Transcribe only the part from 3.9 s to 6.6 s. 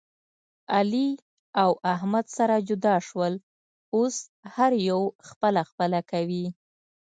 اوس هر یو خپله خپله کوي.